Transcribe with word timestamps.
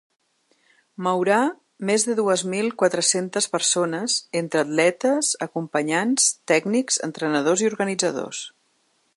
Mourà 1.07 1.35
més 1.89 2.05
de 2.07 2.15
dues 2.19 2.43
mil 2.53 2.71
quatre-centes 2.83 3.49
persones, 3.57 4.17
entre 4.41 4.65
atletes, 4.67 5.31
acompanyants, 5.49 6.29
tècnics, 6.53 6.99
entrenadors 7.11 7.67
i 7.67 7.71
organitzadors. 7.75 8.43